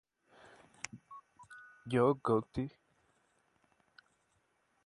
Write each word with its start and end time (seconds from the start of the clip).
Yo 1.91 2.15
Gotti. 2.25 2.63